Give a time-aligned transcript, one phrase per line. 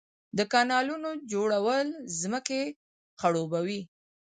[0.37, 1.87] د کانالونو جوړول
[2.19, 2.61] ځمکې
[3.19, 3.81] خړوبوي